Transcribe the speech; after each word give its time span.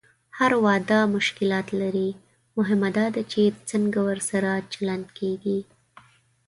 هر 0.37 0.51
واده 0.65 0.99
مشکلات 1.17 1.67
لري، 1.81 2.09
مهمه 2.57 2.89
دا 2.97 3.05
ده 3.15 3.21
چې 3.31 3.41
څنګه 3.69 3.99
ورسره 4.09 4.51
چلند 4.73 5.07
کېږي. 5.17 5.59